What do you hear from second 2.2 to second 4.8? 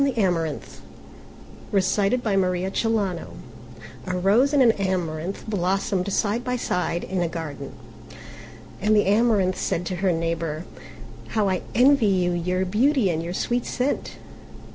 THE AMARANTH A Rose and an